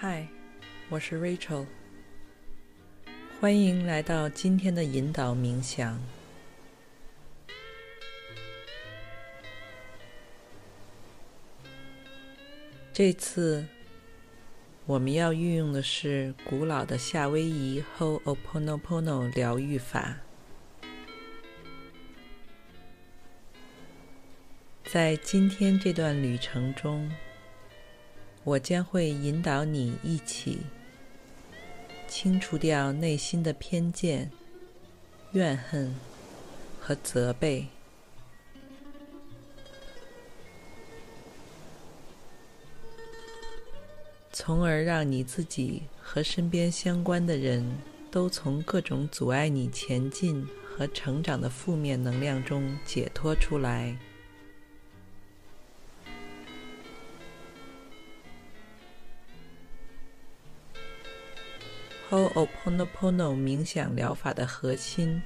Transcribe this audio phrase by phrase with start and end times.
[0.00, 0.28] 嗨，
[0.90, 1.66] 我是 Rachel，
[3.40, 6.00] 欢迎来到今天的引导冥想。
[12.92, 13.66] 这次
[14.86, 20.18] 我们要运用的是古老的夏威夷 Ho'oponopono 疗愈法。
[24.84, 27.10] 在今天这段旅程中，
[28.48, 30.60] 我将会引导你一起
[32.06, 34.30] 清除掉内心的偏见、
[35.32, 35.94] 怨恨
[36.80, 37.66] 和责备，
[44.32, 47.62] 从而让你自己和身边相关的人
[48.10, 53.94] 都从各种阻碍你前进和成长的负面能量中解脱出来。
[62.10, 65.20] Ho'oponopono 冥想疗法的核心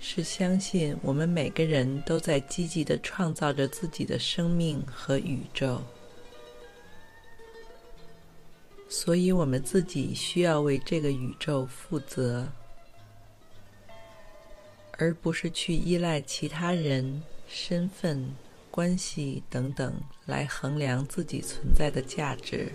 [0.00, 5.80] 是相信我们每个人都在积极地创造着自己的生命和宇宙，
[8.88, 12.48] 所以我们自己需要为这个宇宙负责，
[14.98, 18.28] 而不是去依赖其他人、身份、
[18.72, 19.94] 关系等等
[20.26, 22.72] 来衡量自己存在的价值。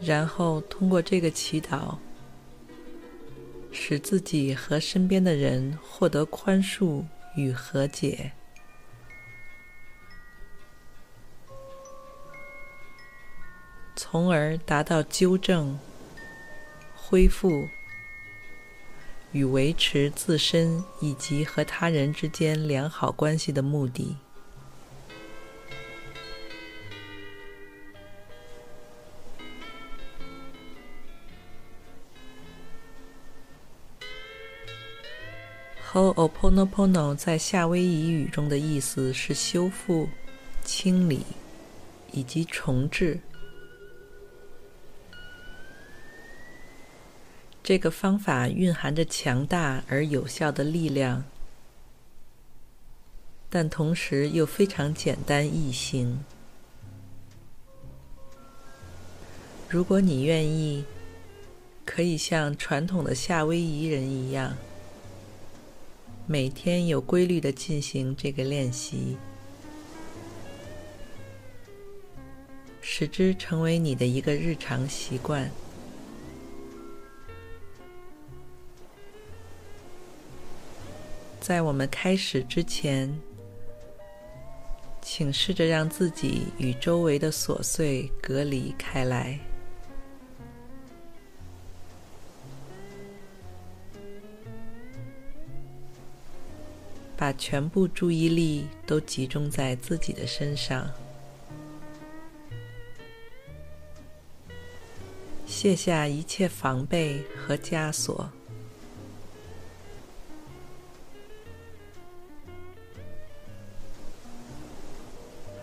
[0.00, 1.98] 然后通过这个祈祷，
[3.72, 7.04] 使自己和身边的人获得宽恕
[7.36, 8.32] 与和解，
[13.96, 15.78] 从而达到纠正、
[16.94, 17.68] 恢复
[19.32, 24.16] 与维持自身以及和他人之间良好关系的目的。
[35.98, 40.08] Ho'oponopono 在夏威夷语中的意思是修复、
[40.64, 41.26] 清理
[42.12, 43.18] 以及重置。
[47.64, 51.24] 这个方法蕴含着强大而有效的力量，
[53.50, 56.24] 但同时又非常简单易行。
[59.68, 60.84] 如果你愿意，
[61.84, 64.56] 可以像传统的夏威夷人一样。
[66.30, 69.16] 每天有规律的进行这个练习，
[72.82, 75.50] 使之成为你的一个日常习惯。
[81.40, 83.10] 在我们开始之前，
[85.00, 89.40] 请试着让自己与周围的琐碎隔离开来。
[97.18, 100.88] 把全部注意力都集中在自己的身上，
[105.44, 108.30] 卸下一切防备和枷锁，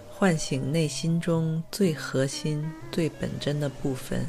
[0.10, 4.26] 唤醒内心中最核心、最本真的部分，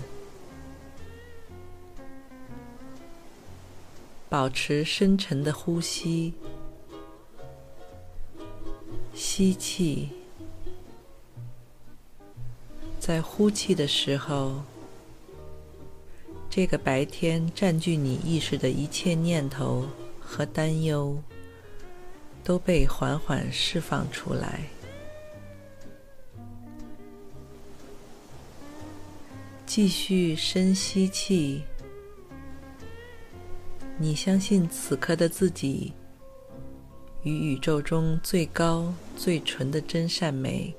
[4.28, 6.32] 保持深沉的呼吸。
[9.36, 10.08] 吸气，
[12.98, 14.62] 在呼气的时候，
[16.48, 19.86] 这个白天占据你意识的一切念头
[20.18, 21.22] 和担忧
[22.42, 24.62] 都被缓缓释放出来。
[29.66, 31.62] 继续深吸气，
[33.98, 35.92] 你相信此刻的自己。
[37.26, 40.72] 与宇宙中最高最纯的真善美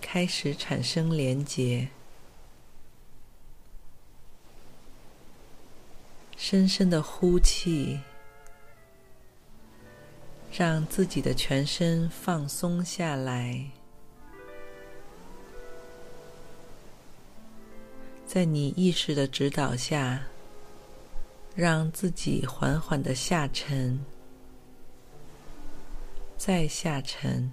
[0.00, 1.88] 开始产生连结
[6.36, 7.98] 深深的呼气
[10.52, 13.60] 让自己的全身放松下来
[18.24, 20.22] 在你意识的指导下
[21.56, 23.98] 让自己缓缓的下沉
[26.46, 27.50] 再下沉，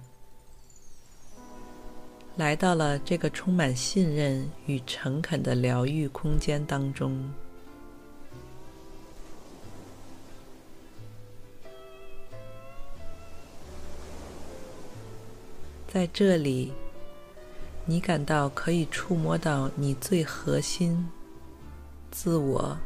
[2.36, 7.32] 来到了这个充满信任与诚恳的疗愈空间当中。
[15.88, 16.70] 在这里。
[17.86, 21.08] 你感到可以触摸到你最核心、
[22.10, 22.76] 自我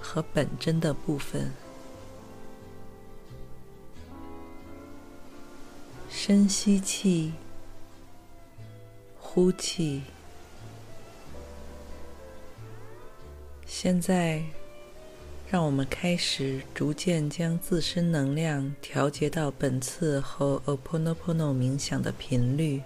[0.00, 1.50] 和本真的部分。
[6.30, 7.32] 深吸气，
[9.18, 10.00] 呼气。
[13.66, 14.40] 现在，
[15.50, 22.80] 让我们开始逐渐将自身能量调节到本次和 Ho'oponopono 冥想的频率。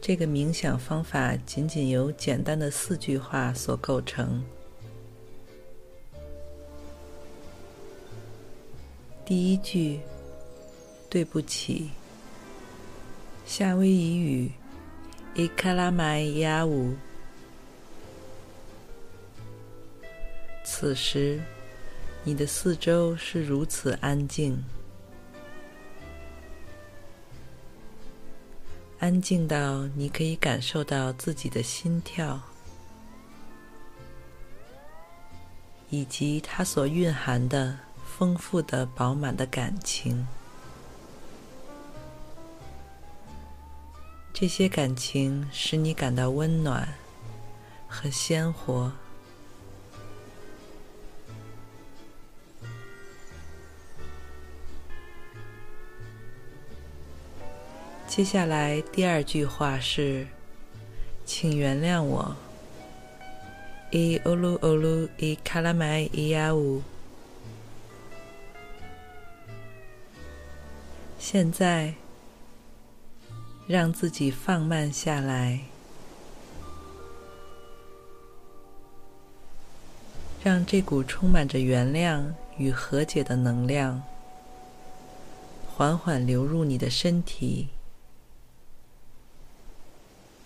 [0.00, 4.44] 这个冥想方法仅仅由简单的四句话所构成。
[9.26, 10.00] 第一句
[11.08, 11.90] ：“对不起。”
[13.46, 14.52] 夏威夷语
[15.34, 16.94] ：“伊卡拉麦亚乌。”
[20.62, 21.40] 此时，
[22.22, 24.62] 你的四周是如此安静。
[28.98, 32.40] 安静到你可以感受到自己的心跳，
[35.90, 37.78] 以及它所蕴含的
[38.16, 40.24] 丰富的、饱满的感情。
[44.32, 46.94] 这些感情使你感到温暖
[47.88, 48.92] 和鲜活。
[58.06, 60.28] 接下来第二句话是
[61.26, 62.36] ：“请原谅我。”
[63.90, 66.80] 伊欧鲁欧鲁伊卡拉麦伊亚乌。
[71.34, 71.92] 现在，
[73.66, 75.62] 让自己放慢下来，
[80.44, 82.22] 让这股充满着原谅
[82.56, 84.00] 与和解的能量
[85.66, 87.66] 缓缓流入你的身体。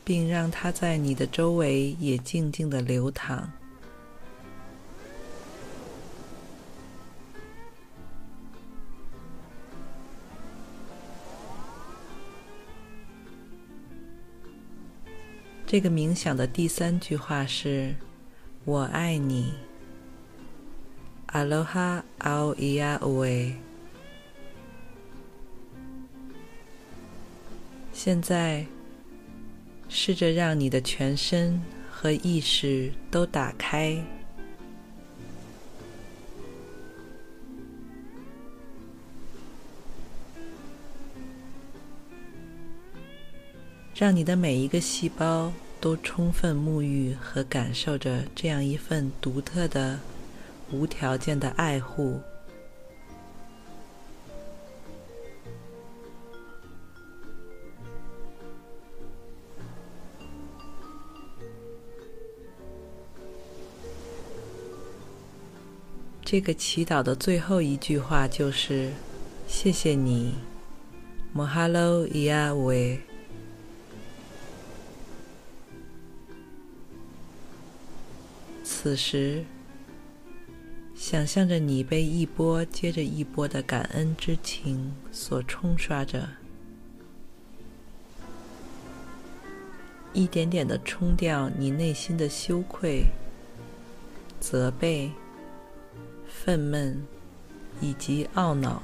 [0.02, 3.52] 并让它在你的周围也静静的流淌。
[15.68, 17.94] 这个冥想的第三句话是
[18.64, 19.52] ：“我爱你。”
[21.32, 23.52] Aloha au ia oe。
[27.92, 28.66] 现在。
[29.88, 31.60] 试着让你的全身
[31.90, 33.96] 和意识都打开，
[43.98, 49.98] 让你的每一个细胞都充分沐浴和感受着这样一份独特的、
[50.70, 52.20] 无条件的爱护。
[66.24, 68.92] 这个祈祷的最后一句话就是
[69.48, 70.34] ：“谢谢你
[71.34, 73.00] ，Mahalo Iawe。”
[78.88, 79.44] 此时，
[80.94, 86.26] 想象着你被一波接着一波的感恩之情所冲刷着，
[90.14, 93.04] 一点点的冲掉你内心的羞愧、
[94.40, 95.12] 责备。
[96.26, 96.94] 愤懑
[97.82, 98.82] 以及懊恼。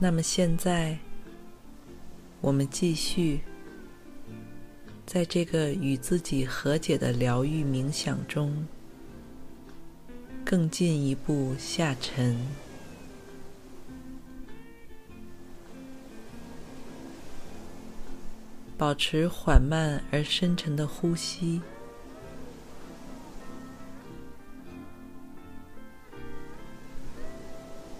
[0.00, 0.98] 那么现在，
[2.42, 3.40] 我们继续
[5.06, 8.66] 在这个与自己和解的疗愈冥想中，
[10.44, 12.36] 更进一步下沉。
[18.76, 21.60] 保持缓慢而深沉的呼吸，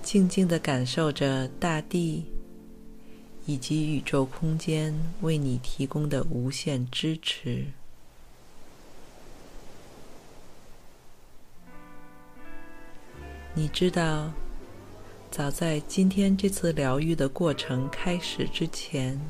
[0.02, 2.24] 静静地感受着大地
[3.46, 7.66] 以及宇宙空间为你提供的无限支持。
[13.54, 14.32] 你知道，
[15.30, 19.20] 早在今天这次疗愈的过程开始之前，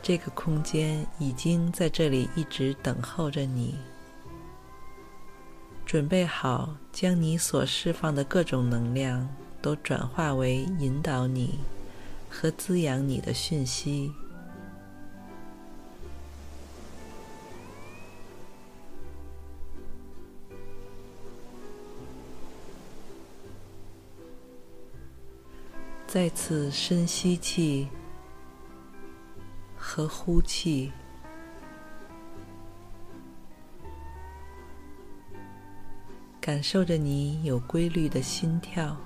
[0.00, 3.74] 这个空间已经在这里一直等候着你，
[5.84, 9.28] 准备好将你所释放的各种能量
[9.60, 11.58] 都转化为引导你
[12.36, 14.12] 和滋养你的讯息。
[26.08, 27.88] 再次深吸气
[29.76, 30.92] 和呼气，
[36.40, 38.96] 感受着你有规律的心跳。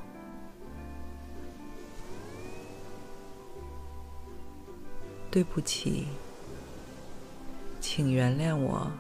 [5.32, 6.08] 对不起，
[7.82, 8.92] 请原谅我，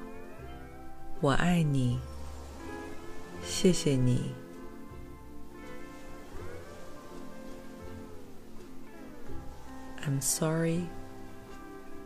[1.21, 1.99] 我爱你，
[3.43, 4.33] 谢谢你。
[10.05, 10.87] I'm sorry.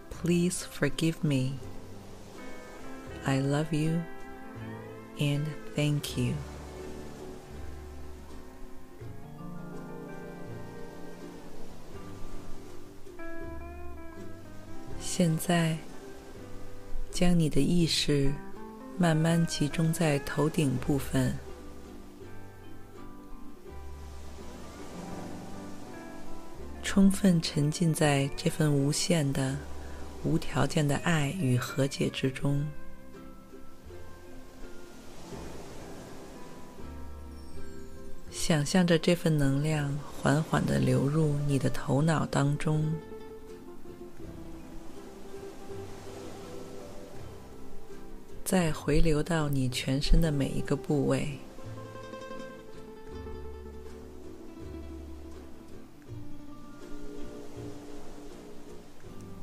[0.10, 1.60] Please forgive me.
[3.26, 4.02] I love you
[5.18, 5.46] and
[5.76, 6.36] thank you.
[15.15, 15.77] 现在，
[17.11, 18.33] 将你的意识
[18.97, 21.35] 慢慢集中在头顶部分。
[26.83, 29.55] 充分沉浸在这份无限的、
[30.25, 32.67] 无条件的爱与和解之中，
[38.31, 42.91] 想象着这份能量缓缓的流入你的头脑当中，
[48.53, 51.27] 再回流到你全身的每一个部位。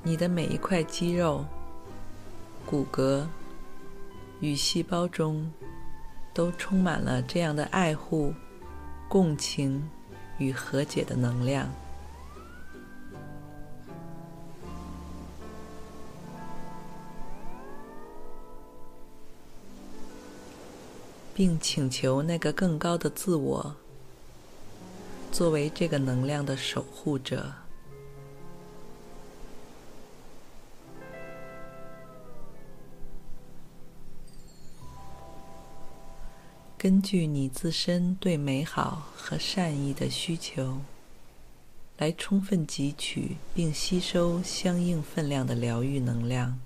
[0.03, 1.43] 你的每一块肌肉、
[2.67, 3.25] 骨骼
[4.41, 5.51] 与细胞中，
[6.31, 8.31] 都充满了这样的爱护、
[9.07, 9.89] 共情
[10.37, 11.67] 与和解的能量，
[21.39, 23.73] 并请求那个更高的自我，
[25.31, 27.53] 作为这个能量的守护者。
[36.77, 40.79] 根据你自身对美好和善意的需求，
[41.99, 46.59] 来充分汲取并吸收相应分量的疗愈能量。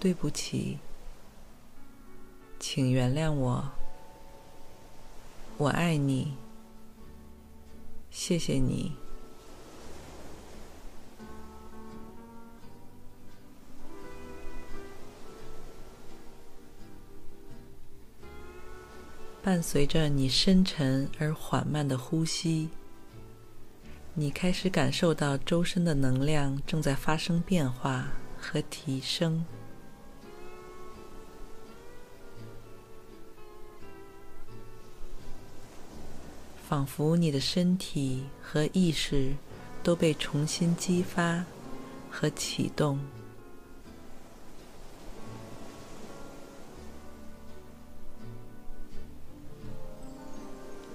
[0.00, 0.78] 对不起，
[2.60, 3.68] 请原谅我，
[5.56, 6.34] 我爱你，
[8.10, 8.92] 谢谢你。
[19.42, 22.68] 伴随着你深沉而缓慢的呼吸，
[24.12, 29.44] 你开始感受到周身的能量正在发生变化和提升，
[36.68, 39.32] 仿佛你的身体和意识
[39.82, 41.42] 都被重新激发
[42.10, 42.98] 和启动。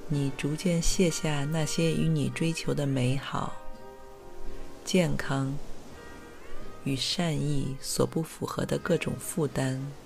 [0.08, 3.52] 你逐渐卸下那些与你追求的美好、
[4.86, 5.52] 健康
[6.84, 10.03] 与善意所不符合的各种负担。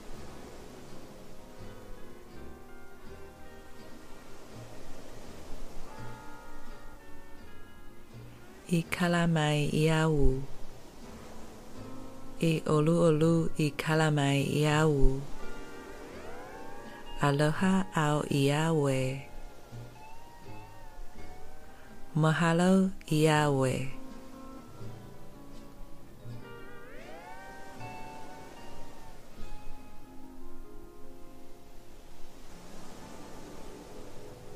[8.70, 10.42] 伊卡拉麦伊亚乌，
[12.40, 15.22] 伊欧鲁欧鲁伊卡拉麦伊亚乌，
[17.22, 19.22] 阿罗哈奥伊亚维。
[22.14, 23.88] Mahalo Yahweh。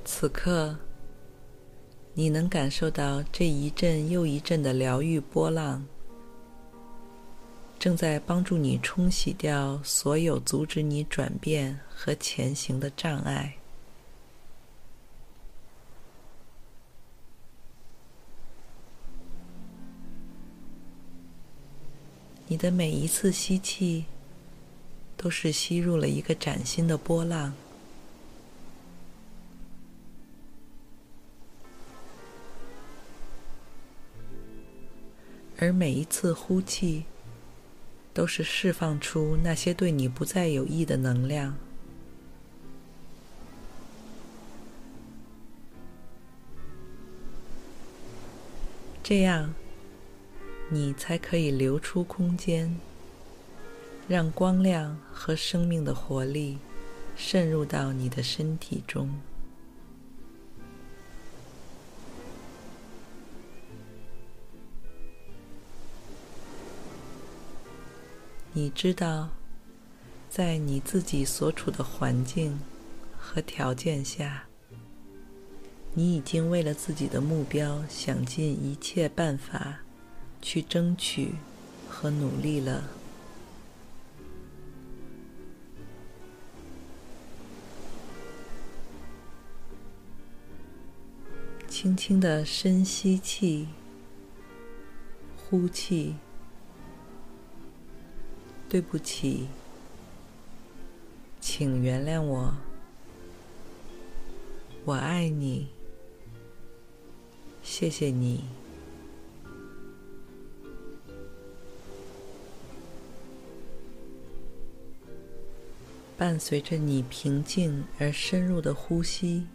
[0.04, 0.76] 此刻，
[2.14, 5.86] 你能感受到这一阵又一阵的疗愈波浪，
[7.80, 13.56] 正在帮助你冲洗掉所有阻止你转变和前行的障碍。
[22.48, 24.04] 你的每一次吸气，
[25.16, 27.54] 都是吸入了一个崭新的波浪。
[35.62, 37.04] 而每一次呼气，
[38.16, 41.56] 都是释放出那些对你不再有益的能量。
[49.04, 49.54] 这样，
[50.72, 52.76] 你才可以留出空间，
[54.08, 56.58] 让光亮和生命的活力
[57.16, 59.12] 渗入到你的身体中。
[68.54, 69.30] 你知道，
[70.30, 72.60] 在你自己所处的环境
[73.18, 74.44] 和条件下，
[75.94, 79.80] 你已经为了自己的目标想尽一切办法
[80.42, 81.36] 去争取
[81.90, 82.84] 和努力了。
[91.70, 93.70] 轻轻的深吸气，
[95.38, 96.16] 呼气。
[98.72, 99.50] 对不起，
[101.42, 102.54] 请原谅我。
[104.86, 105.68] 我爱你，
[107.62, 108.46] 谢谢你。
[116.18, 119.46] 伴随着你平静而深入的呼吸，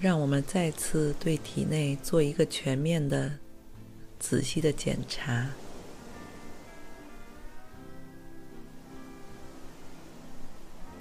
[0.00, 3.38] 让我们再次对体内做一个全面的、
[4.18, 5.50] 仔细的检查。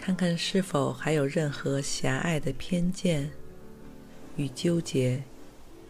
[0.03, 3.31] 看看是否还有任何狭隘的偏见
[4.37, 5.23] 与纠结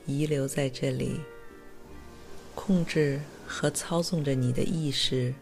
[0.07, 1.21] 遗留在这里，
[2.55, 5.35] 控制和操纵着你的意识。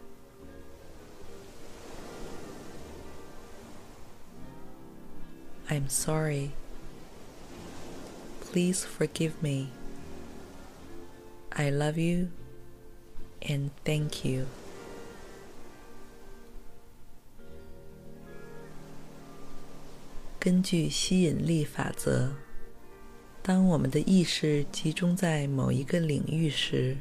[5.69, 6.51] I'm sorry.
[8.41, 9.67] Please forgive me.
[11.49, 12.29] I love you
[13.41, 14.45] and thank you.
[20.44, 22.32] 根据吸引力法则，
[23.44, 26.96] 当我们的意识集中在某一个领域时，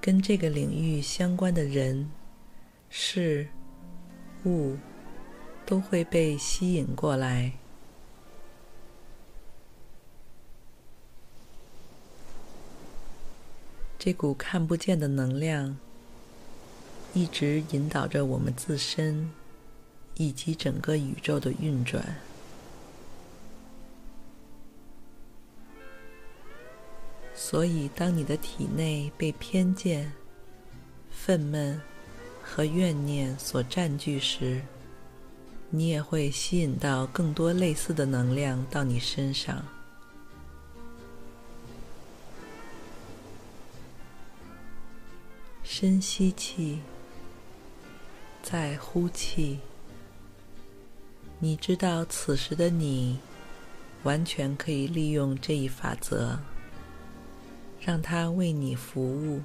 [0.00, 2.10] 跟这个领域相关的人、
[2.90, 3.46] 事、
[4.44, 4.76] 物
[5.64, 7.52] 都会被吸引过来。
[14.00, 15.78] 这股看不见的能量
[17.14, 19.30] 一直引导着我们自身。
[20.16, 22.02] 以及整个宇宙的运转，
[27.34, 30.10] 所以当你的体内被偏见、
[31.10, 31.78] 愤懑
[32.42, 34.62] 和怨念所占据时，
[35.68, 39.62] 你也会吸引到更多类似的能量到你身上。
[45.62, 46.80] 深吸气，
[48.42, 49.58] 再呼气。
[51.38, 53.18] 你知道，此时的你
[54.04, 56.38] 完全可以利用这一法则，
[57.78, 59.42] 让它为你服务。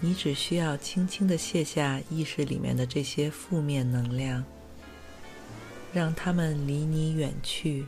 [0.00, 4.44] 你只需要轻轻的卸下意识里面的这些负面能量，
[5.92, 7.86] 让它们离你远去。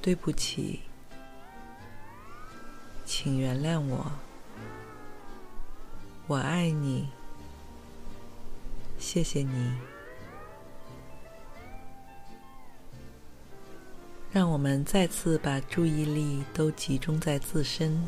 [0.00, 0.80] 对不起，
[3.04, 4.10] 请原谅我。
[6.30, 7.08] 我爱你，
[9.00, 9.72] 谢谢你。
[14.30, 18.00] 让我们再次把注意力都集中在自身，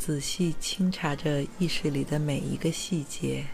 [0.00, 3.46] 仔细清查着意识里的每一个细节，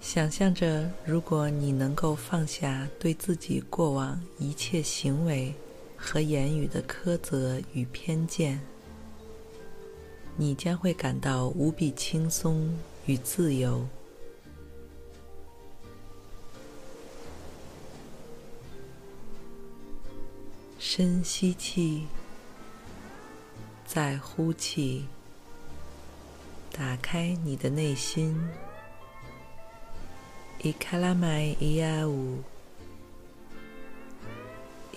[0.00, 5.54] 想象着，如果你能够放下对自己过往一切行为
[5.94, 8.58] 和言语的苛责与偏见。
[10.36, 12.68] 你将会感到无比轻松
[13.06, 13.86] 与自由。
[20.78, 22.06] 深吸气，
[23.86, 25.06] 再呼气，
[26.70, 28.38] 打开你的内心。
[30.62, 32.42] 伊卡拉麦伊亚乌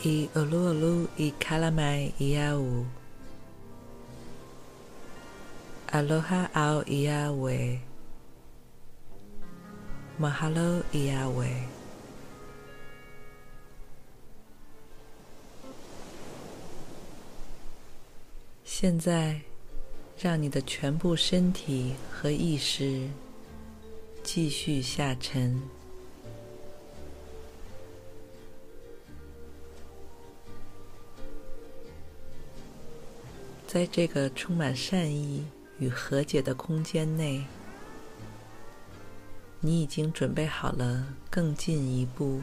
[0.03, 2.85] ，I olu olu i kalamai iawu.
[5.91, 7.79] Aloha au iawe.
[10.19, 11.49] Mahalo iawe.
[18.63, 19.41] 现在，
[20.17, 23.09] 让你的全部身体和意识
[24.23, 25.59] 继续下沉。
[33.65, 35.45] 在这个充满善意
[35.79, 37.43] 与和解的空间内，
[39.61, 42.41] 你已经准备好了更进一步、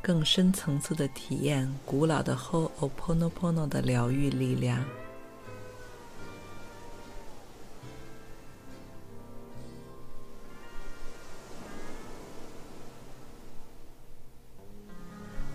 [0.00, 4.84] 更深层次的体验古老的 Ho'oponopono 的疗愈力量。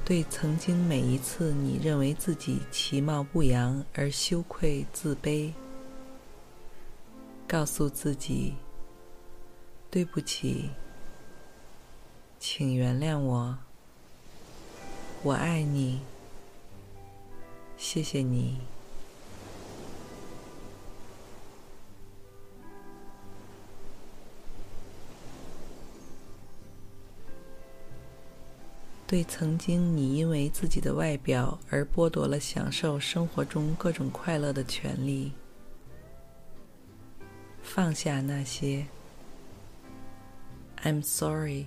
[0.03, 5.49] 对曾经每一次你认为自己其貌不扬而羞愧自卑，
[7.51, 8.53] 告诉自己
[9.91, 10.69] ：“对不起，
[12.39, 13.57] 请原谅我，
[15.21, 15.99] 我爱你，
[17.75, 18.61] 谢谢你。”
[29.05, 35.33] 对曾经你因为自己的外表而剥夺了享受生活中各种快乐的权利，
[37.70, 38.86] 放下那些。
[40.82, 41.66] I'm sorry.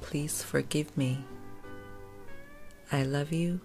[0.00, 1.24] Please forgive me.
[2.90, 3.60] I love you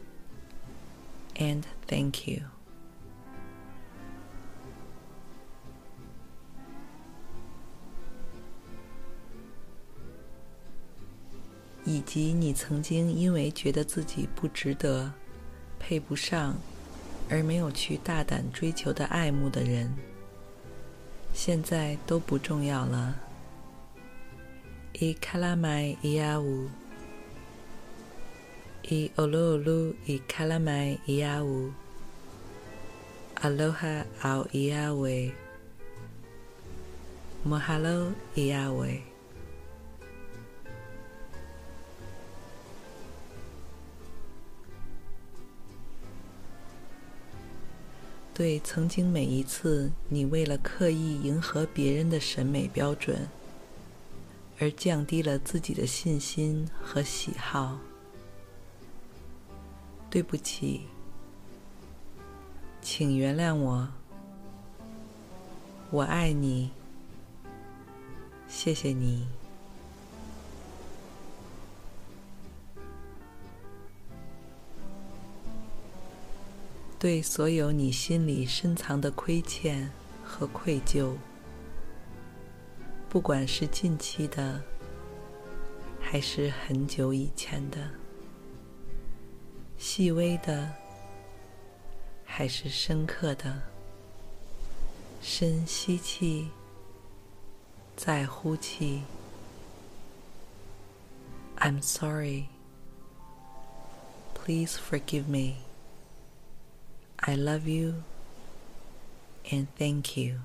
[1.36, 2.44] and thank you.
[11.84, 15.12] 以及你曾经因为觉得自己不值得、
[15.80, 16.56] 配不上，
[17.30, 19.94] 而没有去大胆追求的爱慕的人，
[21.33, 23.17] 现在都不重要了。
[24.93, 26.69] 伊卡拉麦伊阿乌，
[28.83, 31.73] 伊欧鲁欧鲁伊卡拉麦伊阿乌，
[33.41, 35.33] 阿罗哈奥伊阿维，
[37.59, 39.03] 哈罗伊阿维。
[48.35, 53.29] 对曾经每一次你为了刻意迎合别人的审美标准
[54.59, 57.79] 而降低了自己的信心和喜好，
[60.09, 60.83] 对不起，
[62.81, 63.89] 请原谅我，
[65.91, 66.71] 我爱你，
[68.49, 69.27] 谢谢你。
[77.03, 79.91] 对所有你心里深藏的亏欠
[80.23, 81.17] 和愧疚，
[83.09, 84.63] 不管是近期的，
[86.01, 87.91] 还是很久以前的，
[89.77, 90.73] 细微的，
[92.25, 93.61] 还是深刻的，
[95.21, 96.51] 深吸气，
[97.97, 99.03] 再呼气。
[101.59, 102.45] I'm sorry.
[104.35, 105.72] Please forgive me.
[107.25, 108.03] I love you
[109.49, 110.41] and thank you。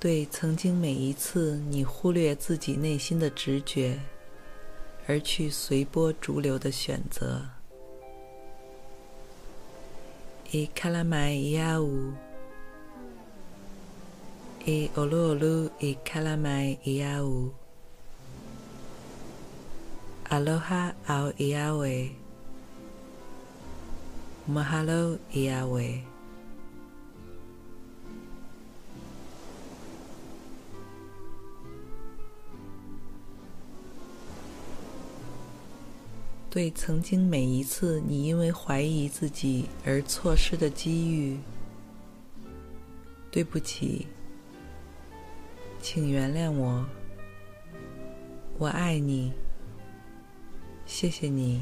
[0.00, 4.00] 对曾经每一次你忽略自己内心的直觉，
[5.06, 7.42] 而去随波逐流的选择。
[10.50, 12.14] I kalamai iawu。
[12.14, 12.31] I
[14.96, 17.52] olu olu I kalamai iawu.
[20.30, 22.10] Aloha au iawe.
[24.48, 26.02] Mahalo iawe.
[36.50, 41.38] 对曾经每一次你因为怀疑自己而错失的机遇，
[43.30, 44.06] 对不起。
[45.82, 46.86] 请原谅我，
[48.56, 49.32] 我爱你，
[50.86, 51.60] 谢谢你。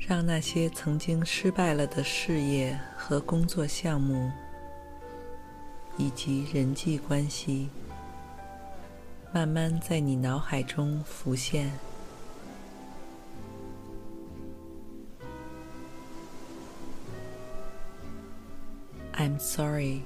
[0.00, 4.32] 让那些曾经失败了的事业和工作项目，
[5.96, 7.68] 以及人际关系，
[9.32, 11.70] 慢慢在你脑海中浮现。
[19.13, 20.03] I'm sorry.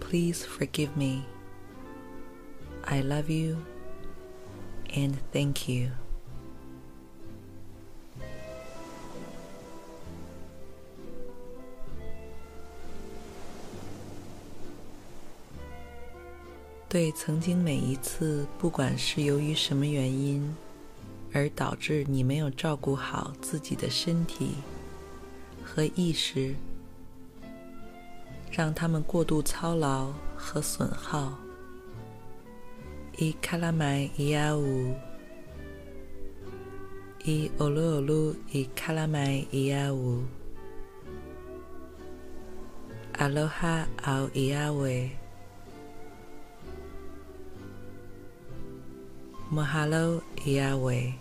[0.00, 1.24] Please forgive me.
[2.84, 3.56] I love you
[4.94, 5.90] and thank you.
[16.88, 20.56] 对曾经每一次，不管是由于什么原因，
[21.32, 24.52] 而导致你没有照顾好自己的身体
[25.62, 26.54] 和意识，
[28.51, 31.33] 让他们过度操劳和损耗。
[33.17, 34.93] 伊卡拉麦伊亚乌，
[37.23, 40.23] 伊欧鲁欧鲁伊卡拉麦伊亚乌，
[43.13, 45.09] 阿罗哈奥伊亚维。
[49.53, 51.11] Mahalo Yahweh。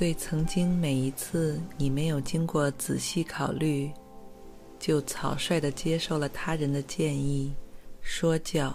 [0.00, 3.92] 对曾经每一次你没有经过仔细考虑，
[4.78, 7.52] 就草率地接受了他人的建议、
[8.00, 8.74] 说教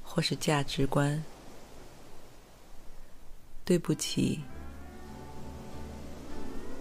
[0.00, 1.20] 或是价值观，
[3.64, 4.38] 对不起。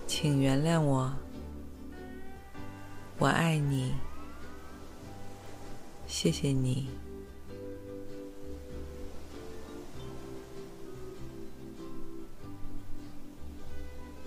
[0.05, 1.11] 请原谅我，
[3.17, 3.91] 我爱你，
[6.05, 6.87] 谢谢你。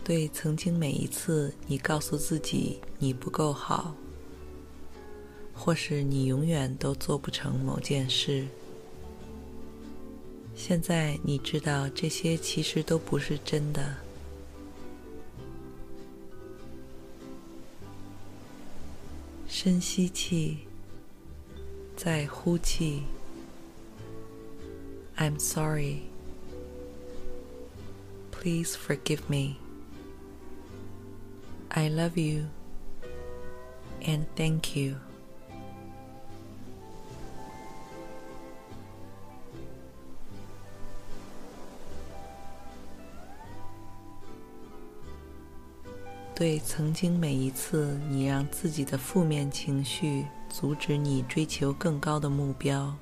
[0.06, 3.92] 对曾经每一次你告诉自己你不够好，
[5.52, 8.46] 或是你永远都做不成某件事，
[10.54, 13.96] 现在你知道这些其实都不是真的。
[19.48, 20.58] 深吸气，
[21.96, 23.02] 再呼气。
[25.16, 26.02] I'm sorry.
[28.30, 29.65] Please forgive me.
[31.78, 32.46] I love you
[34.00, 34.96] and thank you.
[46.34, 52.96] 对曾经每一次你让自己的负面情绪阻止你追求更高的目标，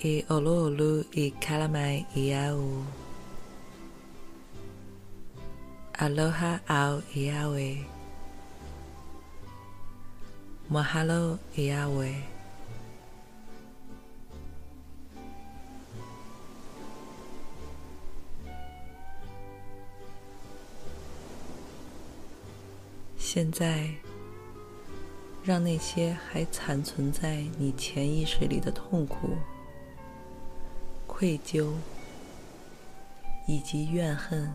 [0.00, 2.84] 伊欧鲁欧鲁伊卡拉麦伊亚乌，
[5.94, 7.78] 阿罗哈奥伊亚维，
[10.68, 12.14] 摩哈罗伊亚维。
[23.18, 23.90] 现在，
[25.42, 29.36] 让那些还残存在你潜意识里的痛苦、
[31.18, 31.72] 愧疚
[33.48, 34.54] 以及怨恨，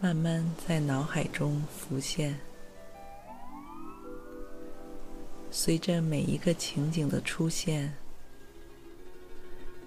[0.00, 2.38] 慢慢在脑海中浮现。
[5.50, 7.92] 随着每一个情景的出现，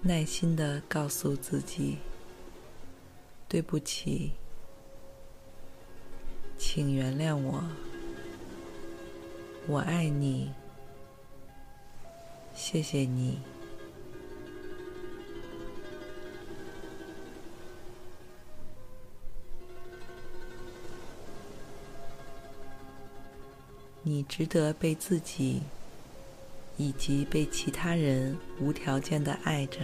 [0.02, 1.96] 耐心地告诉自己
[3.48, 4.32] ：“对不起。”
[6.60, 7.64] 请原谅我，
[9.66, 10.52] 我爱你，
[12.54, 13.38] 谢谢你。
[24.02, 25.62] 你值得被自己
[26.76, 29.78] 以及被其他人无条件的爱着。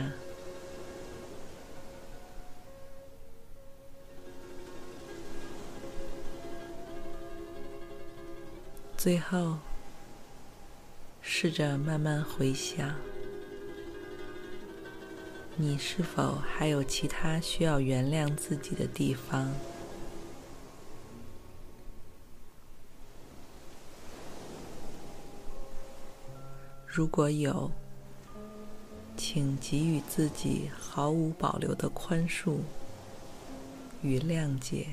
[8.96, 9.58] 最后，
[11.20, 12.94] 试着慢慢回想，
[15.56, 19.52] 你是否还有其他需要原谅自己的地方？
[26.96, 27.72] 如果有，
[29.16, 32.58] 请给予自己毫无保留的宽恕
[34.00, 34.86] 与谅解。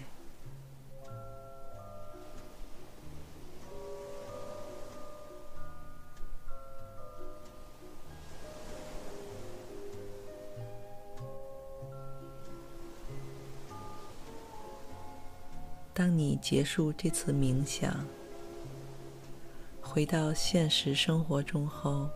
[15.94, 18.04] 当你结束这次冥想，
[19.94, 22.10] 回到现实生活中后，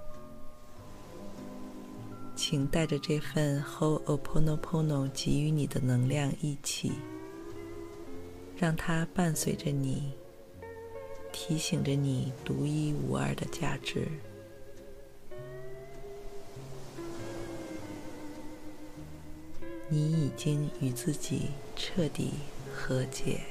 [2.34, 6.94] 请带着这份 Ho'oponopono 给予你的能量一起，
[8.56, 10.14] 让它伴随着你，
[11.34, 14.08] 提醒着你独一无二的价值。
[19.90, 22.32] 你已经与自己彻底
[22.74, 23.42] 和解。